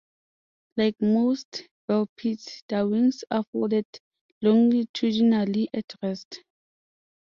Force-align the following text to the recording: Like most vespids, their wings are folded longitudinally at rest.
Like 0.77 0.99
most 0.99 1.61
vespids, 1.87 2.63
their 2.67 2.87
wings 2.87 3.23
are 3.29 3.43
folded 3.53 3.85
longitudinally 4.41 5.69
at 5.75 5.93
rest. 6.01 6.39